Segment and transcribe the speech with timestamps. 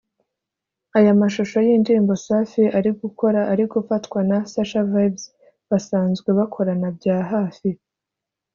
[0.97, 5.23] Aya mashusho y’indirimbo Safi ari gukora ari gufatwa na Sasha Vybz
[5.69, 7.69] basanzwe bakorana bya hafi